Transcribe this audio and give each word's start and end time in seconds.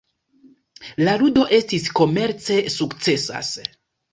La 1.09 1.13
ludo 1.23 1.45
estis 1.59 1.87
komerce 2.01 2.59
sukcesas. 2.79 3.53